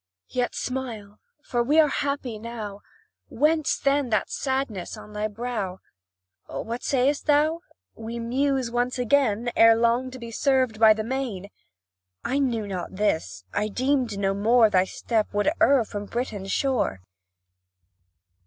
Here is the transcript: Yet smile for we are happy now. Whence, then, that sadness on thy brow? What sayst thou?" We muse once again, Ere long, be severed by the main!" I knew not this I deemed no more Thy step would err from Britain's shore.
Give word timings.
Yet 0.29 0.55
smile 0.55 1.19
for 1.43 1.61
we 1.61 1.79
are 1.79 1.87
happy 1.87 2.39
now. 2.39 2.81
Whence, 3.29 3.77
then, 3.77 4.09
that 4.09 4.31
sadness 4.31 4.97
on 4.97 5.13
thy 5.13 5.27
brow? 5.27 5.77
What 6.47 6.81
sayst 6.81 7.27
thou?" 7.27 7.59
We 7.93 8.17
muse 8.17 8.71
once 8.71 8.97
again, 8.97 9.51
Ere 9.55 9.75
long, 9.75 10.09
be 10.09 10.31
severed 10.31 10.79
by 10.79 10.95
the 10.95 11.03
main!" 11.03 11.49
I 12.23 12.39
knew 12.39 12.65
not 12.67 12.95
this 12.95 13.43
I 13.53 13.67
deemed 13.67 14.17
no 14.17 14.33
more 14.33 14.71
Thy 14.71 14.85
step 14.85 15.31
would 15.35 15.51
err 15.61 15.85
from 15.85 16.05
Britain's 16.05 16.51
shore. 16.51 17.01